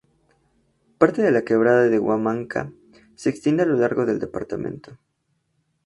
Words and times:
Parte 0.97 1.21
de 1.21 1.29
la 1.29 1.43
Quebrada 1.43 1.83
de 1.83 1.99
Humahuaca 1.99 2.73
se 3.13 3.29
extiende 3.29 3.61
a 3.61 3.65
lo 3.67 3.75
largo 3.77 4.07
del 4.07 4.17
departamento. 4.17 4.97